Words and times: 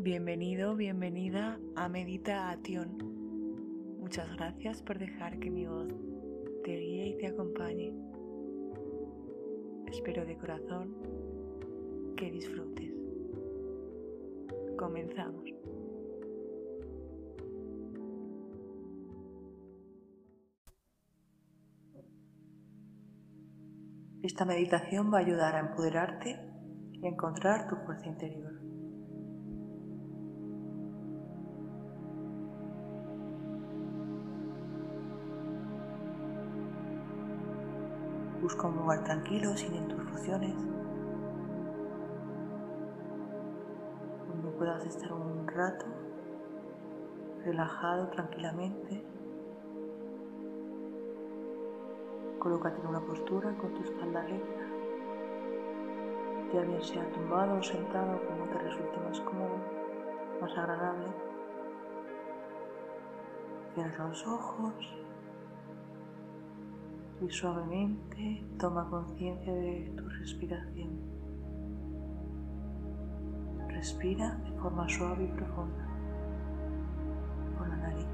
Bienvenido, 0.00 0.76
bienvenida 0.76 1.58
a 1.74 1.88
Meditación. 1.88 2.98
Muchas 3.98 4.32
gracias 4.36 4.80
por 4.80 4.96
dejar 4.96 5.40
que 5.40 5.50
mi 5.50 5.66
voz 5.66 5.88
te 6.62 6.76
guíe 6.76 7.08
y 7.08 7.18
te 7.18 7.26
acompañe. 7.26 7.92
Espero 9.88 10.24
de 10.24 10.38
corazón 10.38 10.94
que 12.16 12.30
disfrutes. 12.30 12.94
Comenzamos. 14.78 15.44
Esta 24.22 24.44
meditación 24.44 25.12
va 25.12 25.18
a 25.18 25.22
ayudar 25.22 25.56
a 25.56 25.60
empoderarte 25.68 26.38
y 26.92 27.04
a 27.04 27.08
encontrar 27.08 27.68
tu 27.68 27.74
fuerza 27.84 28.06
interior. 28.06 28.58
Busca 38.48 38.66
un 38.66 38.76
lugar 38.76 39.04
tranquilo, 39.04 39.54
sin 39.54 39.74
interrupciones, 39.74 40.54
donde 44.26 44.50
puedas 44.56 44.86
estar 44.86 45.12
un 45.12 45.46
rato 45.46 45.84
relajado 47.44 48.08
tranquilamente. 48.08 49.04
Colócate 52.38 52.80
en 52.80 52.86
una 52.86 53.00
postura 53.00 53.54
con 53.58 53.74
tu 53.74 53.82
espalda 53.82 54.22
recta, 54.22 54.64
ya 56.54 56.62
bien 56.62 56.82
sea 56.82 57.06
tumbado 57.12 57.58
o 57.58 57.62
sentado, 57.62 58.18
como 58.28 58.46
te 58.46 58.58
resulte 58.60 58.98
más 59.00 59.20
cómodo, 59.20 59.58
más 60.40 60.56
agradable. 60.56 61.08
Cierra 63.74 64.08
los 64.08 64.26
ojos 64.26 64.98
y 67.20 67.30
suavemente 67.30 68.44
toma 68.58 68.88
conciencia 68.88 69.52
de 69.52 69.92
tu 69.96 70.08
respiración. 70.08 70.90
Respira 73.68 74.36
de 74.36 74.52
forma 74.52 74.88
suave 74.88 75.24
y 75.24 75.28
profunda 75.28 75.86
por 77.56 77.68
la 77.68 77.76
nariz. 77.76 78.06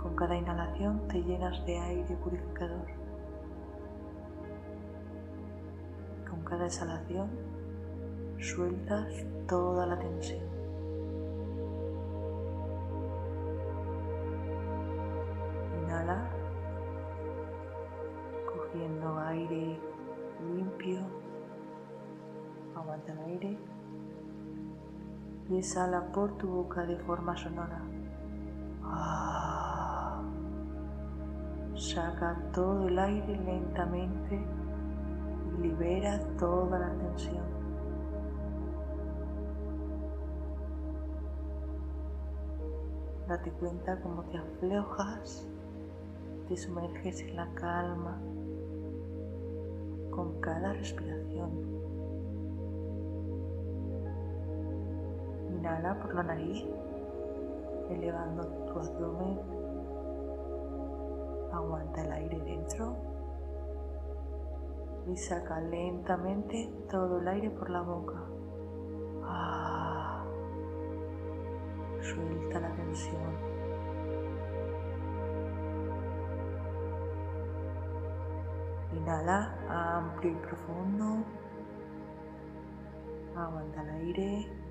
Con 0.00 0.14
cada 0.16 0.36
inhalación 0.36 1.08
te 1.08 1.22
llenas 1.22 1.64
de 1.66 1.78
aire 1.78 2.16
purificador. 2.16 2.86
Con 6.28 6.44
cada 6.44 6.66
exhalación 6.66 7.28
sueltas 8.38 9.08
toda 9.48 9.86
la 9.86 9.98
tensión. 9.98 10.53
Exhala 25.64 26.12
por 26.12 26.36
tu 26.36 26.46
boca 26.46 26.84
de 26.84 26.96
forma 26.98 27.34
sonora. 27.36 27.80
Ah. 28.82 30.22
Saca 31.74 32.36
todo 32.52 32.86
el 32.86 32.98
aire 32.98 33.36
lentamente 33.38 34.46
y 35.46 35.62
libera 35.62 36.20
toda 36.38 36.78
la 36.78 36.90
tensión. 36.90 37.44
Date 43.26 43.50
cuenta 43.52 43.98
cómo 44.02 44.22
te 44.24 44.36
aflojas 44.36 45.48
te 46.46 46.58
sumerges 46.58 47.22
en 47.22 47.36
la 47.36 47.48
calma 47.54 48.20
con 50.10 50.38
cada 50.42 50.74
respiración. 50.74 51.83
Inhala 55.74 55.98
por 55.98 56.14
la 56.14 56.22
nariz, 56.22 56.64
elevando 57.90 58.44
tu 58.44 58.78
abdomen. 58.78 59.40
Aguanta 61.52 62.04
el 62.04 62.12
aire 62.12 62.38
dentro 62.42 62.94
y 65.08 65.16
saca 65.16 65.60
lentamente 65.60 66.72
todo 66.88 67.18
el 67.18 67.26
aire 67.26 67.50
por 67.50 67.70
la 67.70 67.80
boca. 67.80 68.22
Ah, 69.24 70.24
suelta 72.00 72.60
la 72.60 72.70
tensión. 72.76 73.34
Inhala 78.92 79.98
amplio 79.98 80.30
y 80.30 80.36
profundo. 80.36 81.24
Aguanta 83.36 83.82
el 83.82 83.90
aire. 83.90 84.63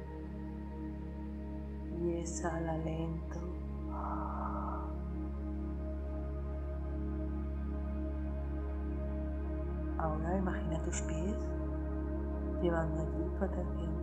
Exhala 2.24 2.78
lento. 2.78 3.40
Ahora 9.98 10.38
imagina 10.38 10.84
tus 10.84 11.02
pies 11.02 11.38
llevando 12.62 13.02
allí 13.02 13.38
tu 13.38 13.44
atención. 13.44 13.94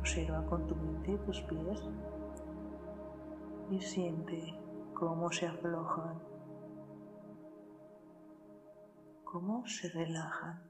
Observa 0.00 0.44
con 0.46 0.66
tu 0.66 0.74
mente 0.74 1.16
tus 1.18 1.40
pies 1.42 1.80
y 3.70 3.80
siente 3.80 4.54
cómo 4.94 5.30
se 5.30 5.46
aflojan 5.46 6.18
cómo 9.30 9.66
se 9.66 9.90
relajan. 9.90 10.62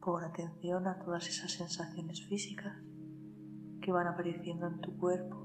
Pon 0.00 0.24
atención 0.24 0.88
a 0.88 0.98
todas 0.98 1.28
esas 1.28 1.52
sensaciones 1.52 2.26
físicas 2.26 2.76
que 3.84 3.92
van 3.92 4.06
apareciendo 4.06 4.66
en 4.66 4.80
tu 4.80 4.96
cuerpo. 4.96 5.36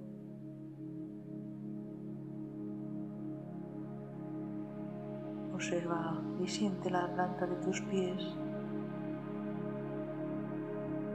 Observa 5.54 6.24
y 6.42 6.48
siente 6.48 6.90
la 6.90 7.14
planta 7.14 7.46
de 7.46 7.56
tus 7.58 7.82
pies, 7.82 8.24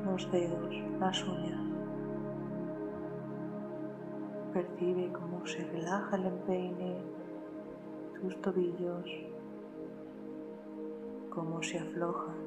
los 0.05 0.31
dedos, 0.31 0.75
las 1.01 1.27
uñas. 1.27 1.63
Percibe 4.53 5.11
cómo 5.15 5.47
se 5.47 5.65
relaja 5.65 6.17
el 6.17 6.27
empeine, 6.27 6.99
tus 8.21 8.39
tobillos, 8.43 9.11
cómo 11.31 11.63
se 11.63 11.79
aflojan. 11.79 12.44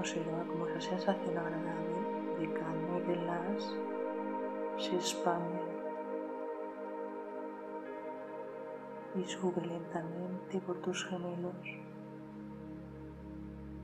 Observa 0.00 0.46
cómo 0.48 0.66
esa 0.66 0.80
sensación 0.80 1.36
agradable 1.36 2.38
de 2.38 2.50
calma 2.54 2.96
y 2.96 3.02
relax 3.02 3.76
se 4.78 4.94
expande 4.94 5.60
y 9.14 9.24
sube 9.26 9.60
lentamente 9.60 10.58
por 10.60 10.80
tus 10.80 11.04
gemelos. 11.04 11.54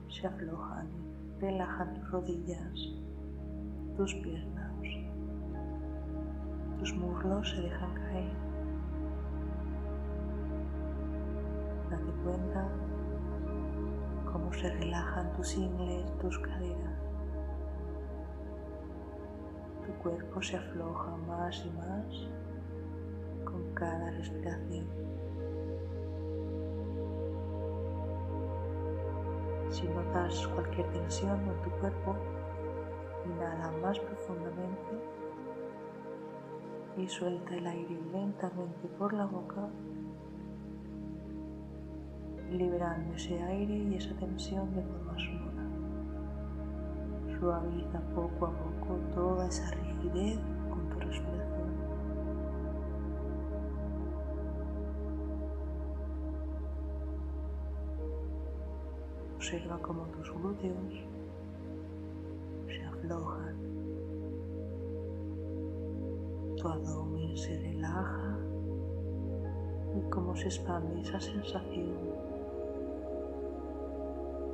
Se 0.09 0.25
aflojan, 0.25 0.87
relajan 1.39 1.93
tus 1.93 2.09
rodillas, 2.09 2.79
tus 3.95 4.15
piernas, 4.15 4.81
tus 6.79 6.95
muslos 6.95 7.47
se 7.47 7.61
dejan 7.61 7.93
caer. 7.93 8.33
Date 11.91 12.11
cuenta 12.23 12.67
cómo 14.37 14.53
se 14.53 14.69
relajan 14.69 15.33
tus 15.33 15.57
ingles, 15.57 16.05
tus 16.19 16.37
caderas. 16.37 16.93
Tu 19.83 19.91
cuerpo 19.93 20.39
se 20.43 20.57
afloja 20.57 21.17
más 21.27 21.65
y 21.65 21.69
más 21.71 22.27
con 23.45 23.73
cada 23.73 24.11
respiración. 24.11 24.85
Si 29.71 29.87
notas 29.87 30.47
cualquier 30.49 30.87
tensión 30.91 31.39
en 31.39 31.61
tu 31.63 31.71
cuerpo, 31.79 32.15
inhala 33.25 33.71
más 33.81 33.97
profundamente 33.97 34.93
y 36.95 37.09
suelta 37.09 37.55
el 37.55 37.65
aire 37.65 37.99
lentamente 38.11 38.87
por 38.99 39.13
la 39.13 39.25
boca 39.25 39.67
liberando 42.51 43.13
ese 43.13 43.41
aire 43.41 43.75
y 43.75 43.95
esa 43.95 44.15
tensión 44.15 44.73
de 44.73 44.81
forma 44.81 45.17
sonora. 45.17 45.63
Suaviza 47.39 47.99
poco 48.15 48.45
a 48.45 48.51
poco 48.51 48.95
toda 49.13 49.47
esa 49.47 49.69
rigidez 49.71 50.39
con 50.69 50.89
tu 50.89 50.99
respiración. 50.99 51.67
Observa 59.35 59.79
cómo 59.81 60.03
tus 60.07 60.31
glúteos 60.31 60.93
se 62.67 62.83
aflojan, 62.83 63.55
tu 66.57 66.67
abdomen 66.67 67.37
se 67.37 67.57
relaja 67.59 68.37
y 69.95 70.09
cómo 70.09 70.35
se 70.35 70.45
expande 70.45 71.01
esa 71.01 71.19
sensación 71.19 72.16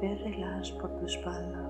de 0.04 0.16
relax 0.16 0.70
por 0.72 0.90
tu 0.98 1.06
espalda. 1.06 1.64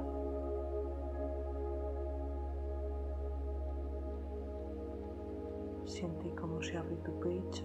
Siente 5.86 6.34
cómo 6.34 6.60
se 6.64 6.76
abre 6.76 6.96
tu 7.06 7.12
pecho, 7.20 7.64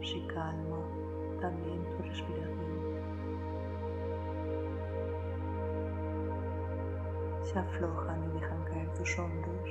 se 0.00 0.24
calma 0.32 0.78
también 1.40 1.82
tu 1.90 2.02
respiración. 2.04 2.78
Se 7.42 7.58
aflojan 7.58 8.22
y 8.30 8.38
dejan 8.38 8.64
caer 8.64 8.94
tus 8.94 9.18
hombros. 9.18 9.70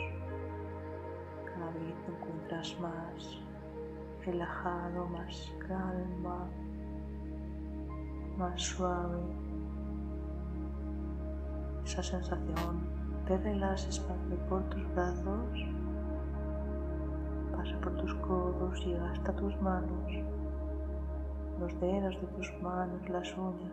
Cada 1.46 1.72
vez 1.72 1.96
te 2.06 2.12
encuentras 2.12 2.78
más 2.82 3.40
relajado, 4.26 5.06
más 5.06 5.54
calma, 5.66 6.46
más 8.38 8.62
suave. 8.62 9.47
Esa 11.88 12.04
sensación 12.04 12.74
de 13.28 13.38
relax 13.38 13.86
expande 13.86 14.36
por 14.50 14.62
tus 14.70 14.86
brazos, 14.94 15.58
pasa 17.56 17.80
por 17.80 17.96
tus 17.96 18.14
codos, 18.16 18.86
llega 18.86 19.10
hasta 19.10 19.34
tus 19.34 19.56
manos, 19.62 20.12
los 21.58 21.80
dedos 21.80 22.20
de 22.20 22.28
tus 22.36 22.62
manos, 22.62 23.08
las 23.08 23.38
uñas. 23.38 23.72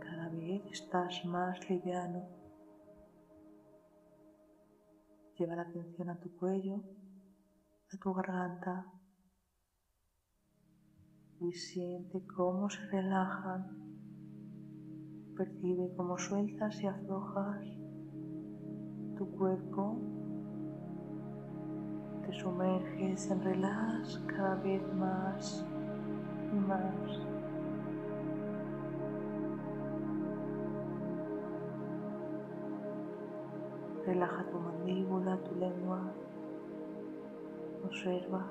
Cada 0.00 0.28
vez 0.30 0.62
estás 0.72 1.24
más 1.24 1.70
liviano. 1.70 2.28
Lleva 5.36 5.54
la 5.54 5.62
atención 5.62 6.10
a 6.10 6.18
tu 6.18 6.36
cuello, 6.36 6.82
a 7.94 7.96
tu 7.96 8.12
garganta 8.14 8.84
y 11.38 11.52
siente 11.52 12.26
cómo 12.26 12.68
se 12.68 12.84
relajan. 12.88 13.88
Percibe 15.38 15.88
cómo 15.96 16.18
sueltas 16.18 16.82
y 16.82 16.88
aflojas 16.88 17.64
tu 19.16 19.24
cuerpo. 19.36 19.96
Te 22.26 22.32
sumerges 22.32 23.30
en 23.30 23.44
relax 23.44 24.20
cada 24.26 24.56
vez 24.56 24.82
más 24.94 25.64
y 26.52 26.58
más. 26.58 27.20
Relaja 34.06 34.44
tu 34.50 34.58
mandíbula, 34.58 35.36
tu 35.44 35.54
lengua. 35.54 36.00
Observa 37.84 38.44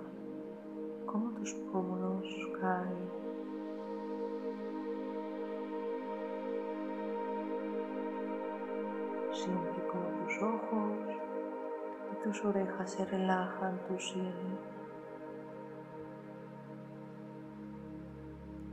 cómo 1.06 1.32
tus 1.32 1.54
pómulos 1.54 2.26
caen. 2.62 3.27
Siente 9.48 9.88
como 9.88 10.04
tus 10.26 10.42
ojos 10.42 10.92
y 12.12 12.24
tus 12.24 12.44
orejas 12.44 12.92
se 12.92 13.06
relajan, 13.06 13.80
tus 13.88 14.10
sienes, 14.10 14.60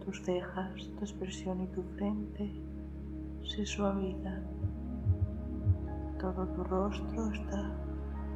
tus 0.05 0.21
cejas, 0.25 0.75
tu 0.99 1.05
expresión 1.05 1.61
y 1.61 1.69
tu 1.69 1.82
frente 1.97 2.53
se 3.44 3.65
suavizan. 3.65 4.43
Todo 6.19 6.44
tu 6.49 6.65
rostro 6.65 7.31
está 7.31 7.71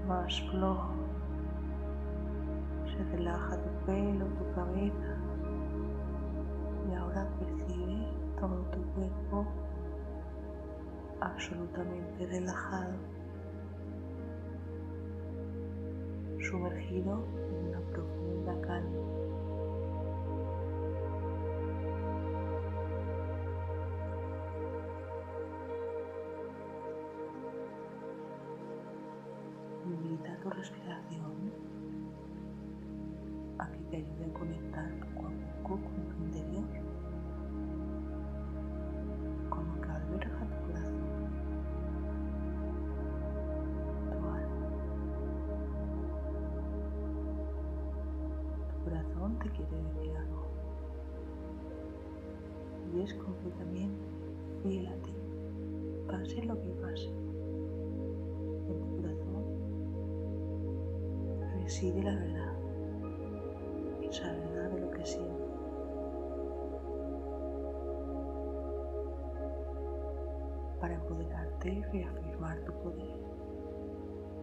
más 0.06 0.40
flojo. 0.42 0.92
Se 2.86 3.16
relaja 3.16 3.60
tu 3.60 3.84
pelo, 3.84 4.26
tu 4.26 4.54
cabeza. 4.54 5.16
Y 6.88 6.94
ahora 6.94 7.28
percibe 7.40 8.06
todo 8.38 8.58
tu 8.70 8.80
cuerpo 8.92 9.67
absolutamente 11.20 12.26
relajado, 12.26 12.94
sumergido 16.40 17.24
en 17.50 17.68
una 17.68 17.80
profunda 17.90 18.60
calma. 18.60 18.98
Invita 29.86 30.36
tu 30.42 30.50
respiración 30.50 31.52
a 33.58 33.70
que 33.70 33.78
te 33.90 33.96
ayude 33.96 34.24
a 34.24 34.32
conectar 34.38 34.90
poco 35.00 35.26
a 35.26 35.62
poco 35.62 35.80
con 35.82 36.08
tu 36.08 36.24
interior, 36.24 36.64
te 49.38 49.50
quiere 49.50 49.76
decir 49.94 50.16
algo 50.16 50.48
y 52.94 53.02
es 53.02 53.14
completamente 53.14 54.06
fiel 54.62 54.86
a 54.86 54.94
ti, 55.02 55.12
pase 56.08 56.42
lo 56.44 56.60
que 56.60 56.70
pase. 56.80 57.08
En 58.68 58.80
tu 58.80 58.96
corazón 58.96 59.44
reside 61.62 62.02
la 62.02 62.14
verdad, 62.14 62.52
esa 64.02 64.32
verdad 64.32 64.70
de 64.70 64.80
lo 64.80 64.90
que 64.90 65.04
sientes. 65.04 65.48
Para 70.80 70.94
empoderarte 70.94 71.68
y 71.70 71.82
reafirmar 71.82 72.58
tu 72.60 72.72
poder, 72.72 73.16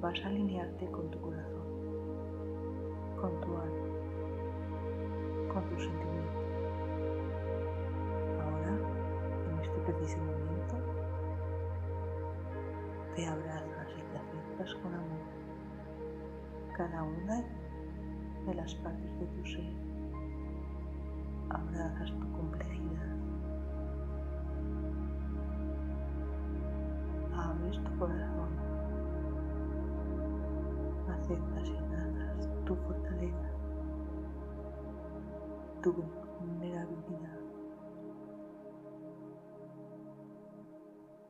vas 0.02 0.20
a 0.24 0.28
alinearte 0.28 0.86
con 0.92 1.10
tu 1.10 1.20
corazón, 1.22 1.66
con 3.20 3.42
tu 3.42 3.58
alma, 3.58 3.85
con 5.56 5.64
tus 5.70 5.84
sentimientos. 5.84 6.36
Ahora, 8.44 8.76
en 9.50 9.60
este 9.62 9.94
preciso 9.94 10.18
momento, 10.18 10.76
te 13.16 13.26
abrazas 13.26 13.88
y 13.98 14.02
te 14.12 14.18
aceptas 14.18 14.76
con 14.84 14.94
amor 14.94 15.36
cada 16.76 17.04
una 17.04 17.42
de 18.46 18.54
las 18.54 18.76
partes 18.76 19.18
de 19.18 19.26
tu 19.28 19.46
ser. 19.46 19.74
Abrazas 21.50 22.12
tu 22.20 22.32
complejidad. 22.34 23.16
Abres 27.34 27.82
tu 27.82 27.98
corazón. 27.98 28.50
Aceptas 31.08 31.70
y 31.70 31.78
abrazas 31.78 32.50
tu 32.66 32.76
fortaleza, 32.76 33.55
tu 35.86 35.94
vulnerabilidad, 35.94 37.40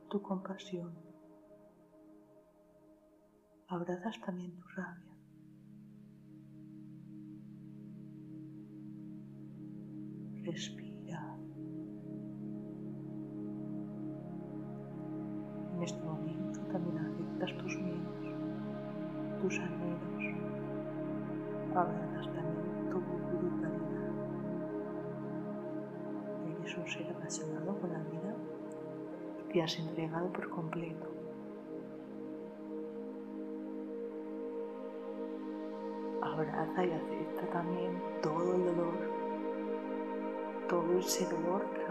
tu 0.09 0.21
compasión. 0.21 0.93
Abrazas 3.67 4.17
también 4.21 4.55
tu 4.55 4.65
rabia. 4.77 5.17
Respira. 10.45 11.37
En 15.73 15.83
este 15.83 16.01
momento 16.01 16.61
también 16.71 16.97
aceptas 16.99 17.57
tus 17.57 17.75
miedos, 17.81 19.41
tus 19.41 19.59
anhelos. 19.59 20.23
Abrazas 21.75 22.33
también 22.33 22.64
Un 26.77 26.87
ser 26.87 27.09
apasionado 27.09 27.79
con 27.79 27.91
la 27.91 27.99
vida. 27.99 28.35
Te 29.51 29.63
has 29.63 29.79
entregado 29.79 30.27
por 30.33 30.49
completo. 30.49 31.07
Abraza 36.21 36.85
y 36.85 36.91
acepta 36.91 37.49
también 37.51 38.01
todo 38.21 38.55
el 38.55 38.65
dolor 38.65 39.15
todo 40.67 40.97
ese 40.97 41.25
dolor 41.25 41.63
que 41.73 41.81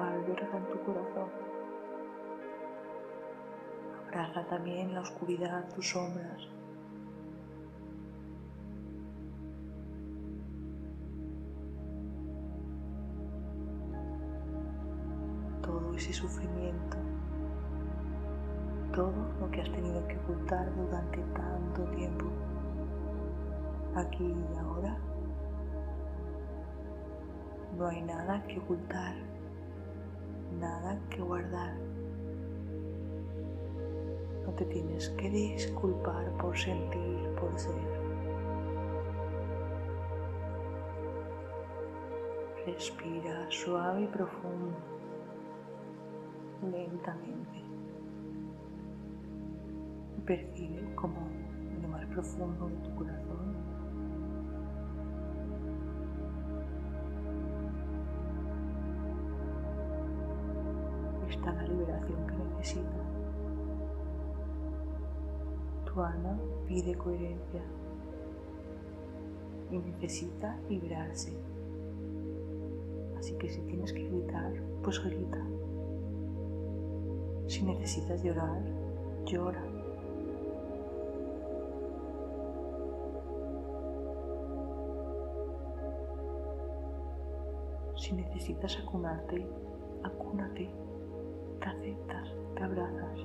alberga 0.00 0.56
en 0.56 0.64
tu 0.66 0.80
corazón. 0.84 1.30
Abraza 4.06 4.44
también 4.46 4.94
la 4.94 5.00
oscuridad, 5.00 5.68
tus 5.74 5.90
sombras. 5.90 6.53
Ese 16.04 16.12
sufrimiento, 16.12 16.98
todo 18.94 19.14
lo 19.40 19.50
que 19.50 19.62
has 19.62 19.70
tenido 19.72 20.06
que 20.06 20.18
ocultar 20.18 20.70
durante 20.76 21.18
tanto 21.32 21.82
tiempo, 21.96 22.26
aquí 23.94 24.24
y 24.24 24.58
ahora. 24.58 24.98
No 27.78 27.86
hay 27.86 28.02
nada 28.02 28.42
que 28.46 28.58
ocultar, 28.58 29.14
nada 30.60 30.98
que 31.08 31.22
guardar. 31.22 31.74
No 34.44 34.52
te 34.52 34.66
tienes 34.66 35.08
que 35.08 35.30
disculpar 35.30 36.30
por 36.36 36.56
sentir, 36.56 37.30
por 37.40 37.58
ser. 37.58 37.74
Respira 42.66 43.46
suave 43.48 44.02
y 44.02 44.06
profundo, 44.06 44.76
lentamente. 46.70 47.62
Percibe 50.24 50.94
como 50.94 51.16
en 51.60 51.82
lo 51.82 51.88
más 51.88 52.06
profundo 52.06 52.68
de 52.68 52.76
tu 52.76 52.94
corazón 52.94 53.54
está 61.34 61.52
la 61.52 61.64
liberación 61.64 62.26
que 62.26 62.34
necesita. 62.36 63.04
Tu 65.84 66.00
alma 66.00 66.38
pide 66.66 66.94
coherencia 66.94 67.62
y 69.70 69.78
necesita 69.78 70.58
liberarse. 70.68 71.32
Así 73.18 73.34
que 73.34 73.48
si 73.48 73.60
tienes 73.62 73.92
que 73.92 74.08
gritar, 74.08 74.52
pues 74.82 75.02
grita. 75.02 75.44
Si 77.46 77.62
necesitas 77.62 78.22
llorar, 78.22 78.60
llora. 79.26 79.62
Si 87.96 88.12
necesitas 88.12 88.78
acunarte, 88.82 89.46
acúnate, 90.02 90.70
te 91.60 91.68
aceptas, 91.68 92.28
te 92.54 92.62
abrazas. 92.62 93.18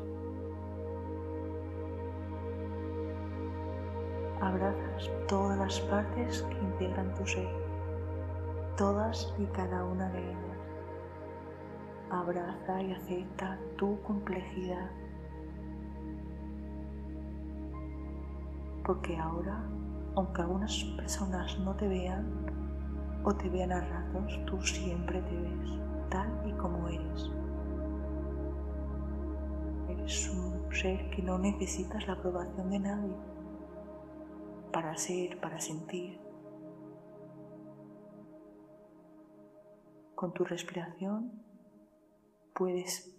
Abrazas 4.42 5.12
todas 5.28 5.58
las 5.58 5.80
partes 5.82 6.44
que 6.44 6.60
integran 6.60 7.14
tu 7.16 7.26
ser 7.26 7.70
todas 8.80 9.34
y 9.38 9.44
cada 9.48 9.84
una 9.84 10.10
de 10.10 10.20
ellas. 10.20 10.49
Abraza 12.12 12.82
y 12.82 12.92
acepta 12.94 13.60
tu 13.78 14.02
complejidad. 14.02 14.90
Porque 18.86 19.16
ahora, 19.18 19.64
aunque 20.16 20.42
algunas 20.42 20.84
personas 20.98 21.60
no 21.60 21.76
te 21.76 21.88
vean 21.88 22.26
o 23.24 23.34
te 23.34 23.50
vean 23.50 23.72
a 23.72 23.82
ratos, 23.82 24.40
tú 24.46 24.60
siempre 24.62 25.22
te 25.22 25.36
ves 25.36 25.70
tal 26.10 26.30
y 26.48 26.52
como 26.54 26.88
eres. 26.88 27.32
Eres 29.90 30.30
un 30.30 30.74
ser 30.74 31.10
que 31.12 31.22
no 31.22 31.38
necesitas 31.38 32.08
la 32.08 32.14
aprobación 32.14 32.72
de 32.72 32.80
nadie 32.80 33.16
para 34.72 34.96
ser, 34.98 35.40
para 35.40 35.60
sentir, 35.60 36.20
Con 40.20 40.34
tu 40.34 40.44
respiración 40.44 41.32
puedes 42.60 43.10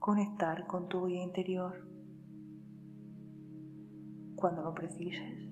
conectar 0.00 0.66
con 0.66 0.88
tu 0.88 1.06
guía 1.06 1.22
interior 1.22 1.86
cuando 4.34 4.62
lo 4.62 4.74
precises. 4.74 5.48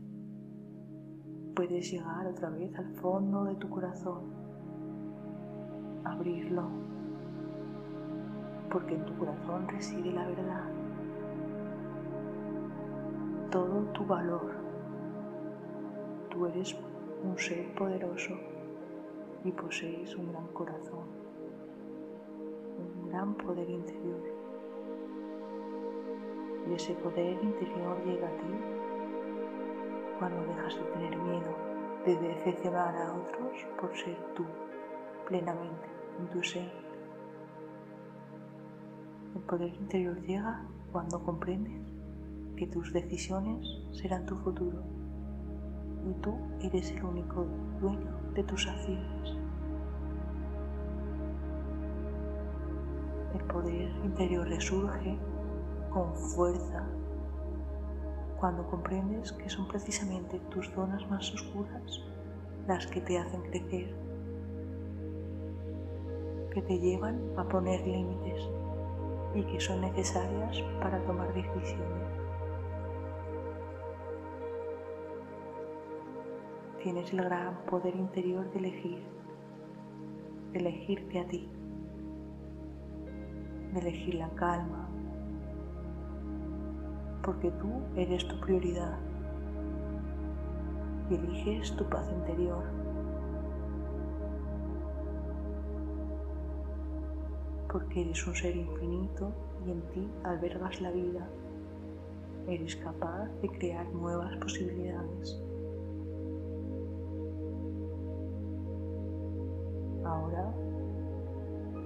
Puedes 1.54 1.88
llegar 1.88 2.26
otra 2.26 2.50
vez 2.50 2.74
al 2.76 2.92
fondo 2.96 3.44
de 3.44 3.54
tu 3.54 3.70
corazón, 3.70 4.24
abrirlo, 6.02 6.68
porque 8.72 8.96
en 8.96 9.04
tu 9.04 9.16
corazón 9.16 9.68
reside 9.68 10.10
la 10.10 10.26
verdad, 10.26 10.64
todo 13.52 13.84
tu 13.92 14.04
valor. 14.04 14.52
Tú 16.28 16.44
eres 16.46 16.76
un 17.22 17.38
ser 17.38 17.72
poderoso 17.76 18.34
y 19.44 19.52
poseéis 19.52 20.16
un 20.16 20.32
gran 20.32 20.48
corazón, 20.48 21.27
gran 23.18 23.34
poder 23.34 23.68
interior. 23.68 24.22
Y 26.68 26.74
ese 26.74 26.94
poder 26.94 27.36
interior 27.42 27.96
llega 28.06 28.28
a 28.28 28.30
ti 28.30 28.54
cuando 30.20 30.40
dejas 30.46 30.76
de 30.76 30.84
tener 30.92 31.16
miedo 31.16 31.52
de 32.06 32.16
decepcionar 32.16 32.94
a 32.94 33.12
otros 33.14 33.66
por 33.80 33.92
ser 33.96 34.16
tú 34.36 34.44
plenamente 35.26 35.88
en 36.20 36.28
tu 36.28 36.42
ser. 36.44 36.70
El 39.34 39.42
poder 39.42 39.74
interior 39.74 40.20
llega 40.22 40.62
cuando 40.92 41.20
comprendes 41.20 41.92
que 42.56 42.68
tus 42.68 42.92
decisiones 42.92 43.66
serán 43.90 44.26
tu 44.26 44.36
futuro 44.36 44.80
y 46.08 46.12
tú 46.22 46.36
eres 46.60 46.92
el 46.92 47.02
único 47.02 47.46
dueño 47.80 48.16
de 48.34 48.44
tus 48.44 48.64
acciones. 48.68 49.37
El 53.38 53.44
poder 53.44 53.88
interior 54.04 54.48
resurge 54.48 55.18
con 55.90 56.14
fuerza 56.14 56.86
cuando 58.38 58.68
comprendes 58.68 59.32
que 59.32 59.48
son 59.48 59.66
precisamente 59.68 60.38
tus 60.50 60.68
zonas 60.70 61.08
más 61.10 61.32
oscuras 61.32 62.04
las 62.66 62.86
que 62.86 63.00
te 63.00 63.18
hacen 63.18 63.40
crecer, 63.42 63.94
que 66.52 66.62
te 66.62 66.78
llevan 66.78 67.20
a 67.36 67.44
poner 67.44 67.80
límites 67.86 68.48
y 69.34 69.42
que 69.44 69.60
son 69.60 69.80
necesarias 69.80 70.62
para 70.80 70.98
tomar 71.04 71.32
decisiones. 71.32 72.18
tienes 76.82 77.12
el 77.12 77.22
gran 77.22 77.54
poder 77.66 77.94
interior 77.96 78.50
de 78.52 78.58
elegir, 78.60 79.02
de 80.52 80.58
elegirte 80.58 81.20
a 81.20 81.28
ti, 81.28 81.48
de 83.72 83.80
elegir 83.80 84.14
la 84.14 84.28
calma, 84.30 84.88
porque 87.22 87.50
tú 87.52 87.82
eres 87.96 88.26
tu 88.26 88.40
prioridad 88.40 88.96
y 91.10 91.14
eliges 91.14 91.74
tu 91.76 91.84
paz 91.88 92.10
interior. 92.10 92.64
Porque 97.70 98.00
eres 98.00 98.26
un 98.26 98.34
ser 98.34 98.56
infinito 98.56 99.32
y 99.66 99.70
en 99.70 99.82
ti 99.90 100.08
albergas 100.24 100.80
la 100.80 100.90
vida. 100.90 101.28
Eres 102.46 102.76
capaz 102.76 103.28
de 103.42 103.48
crear 103.48 103.86
nuevas 103.92 104.34
posibilidades. 104.38 105.38
Ahora 110.04 110.54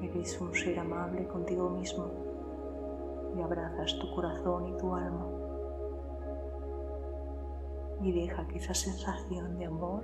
eres 0.03 0.41
un 0.41 0.55
ser 0.55 0.79
amable 0.79 1.27
contigo 1.29 1.71
mismo 1.71 2.07
y 3.37 3.43
abrazas 3.43 3.99
tu 3.99 4.15
corazón 4.15 4.69
y 4.69 4.77
tu 4.77 4.95
alma 4.95 5.27
y 8.03 8.13
deja 8.13 8.47
que 8.49 8.59
esa 8.59 8.75
sensación 8.75 9.59
de 9.59 9.67
amor 9.67 10.03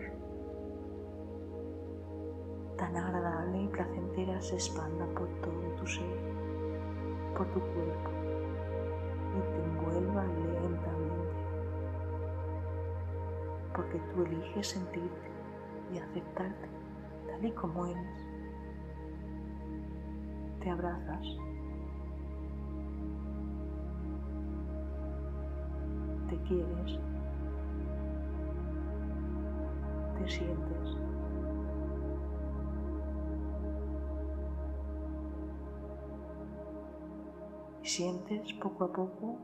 tan 2.76 2.96
agradable 2.96 3.62
y 3.64 3.68
placentera 3.68 4.40
se 4.40 4.54
expanda 4.54 5.04
por 5.06 5.28
todo 5.40 5.74
tu 5.78 5.86
ser, 5.86 6.06
por 7.36 7.46
tu 7.48 7.58
cuerpo 7.58 8.10
y 9.36 9.40
te 9.52 9.64
envuelva 9.64 10.24
lentamente, 10.24 11.34
porque 13.74 13.98
tú 13.98 14.22
eliges 14.22 14.68
sentirte 14.68 15.30
y 15.92 15.98
aceptarte 15.98 16.68
tal 17.26 17.44
y 17.44 17.50
como 17.52 17.86
eres. 17.86 18.27
Te 20.60 20.70
abrazas. 20.70 21.26
Te 26.28 26.36
quieres. 26.42 26.98
Te 30.18 30.28
sientes. 30.28 30.96
Y 37.82 37.86
sientes 37.86 38.52
poco 38.54 38.84
a 38.84 38.92
poco 38.92 39.38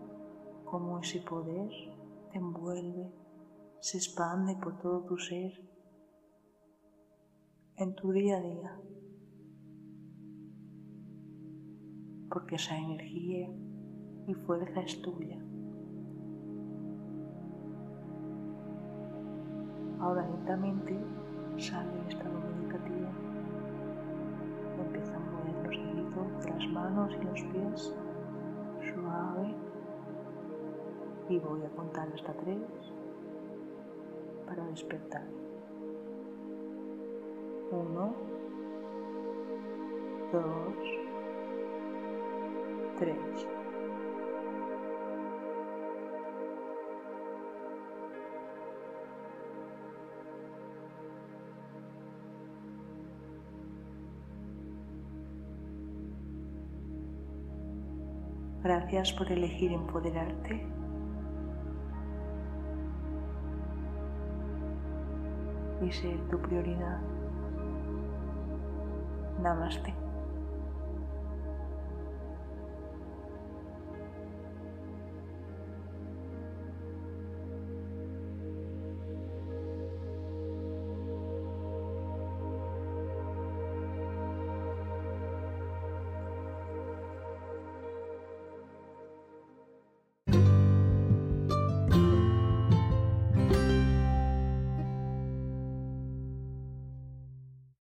cómo 0.65 0.99
ese 0.99 1.21
poder 1.21 1.71
te 2.33 2.39
envuelve, 2.39 3.13
se 3.81 3.99
expande 3.99 4.57
por 4.57 4.77
todo 4.79 5.05
tu 5.05 5.17
ser 5.17 5.53
en 7.77 7.95
tu 7.95 8.13
día 8.13 8.39
a 8.39 8.41
día. 8.41 8.81
Porque 12.31 12.57
esa 12.57 12.77
energía 12.77 13.49
y 14.27 14.35
fuerza 14.35 14.81
es 14.81 15.01
tuya. 15.03 15.39
Ahora 20.01 20.27
lentamente 20.29 20.97
sale 21.57 21.91
del 21.91 22.09
estado 22.09 22.35
meditativo. 22.41 23.09
Empieza 24.87 25.17
a 25.17 25.21
mover 25.21 25.67
los 25.67 25.77
deditos 25.77 26.45
de 26.45 26.51
las 26.51 26.73
manos 26.73 27.13
y 27.15 27.25
los 27.25 27.43
pies 27.53 27.95
suave 28.93 29.55
y 31.29 31.39
voy 31.39 31.63
a 31.65 31.71
contar 31.71 32.09
hasta 32.13 32.33
tres 32.35 32.61
para 34.47 34.65
despertar. 34.67 35.27
Uno, 37.71 38.15
dos, 40.33 41.04
Gracias 58.63 59.13
por 59.13 59.31
elegir 59.31 59.73
empoderarte. 59.73 60.67
Y 65.83 65.93
ser 65.93 66.19
tu 66.31 66.39
prioridad. 66.39 66.99
Namaste. 69.43 70.04